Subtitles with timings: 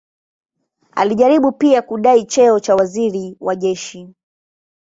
[0.91, 4.09] Alijaribu pia kudai cheo cha waziri wa jeshi.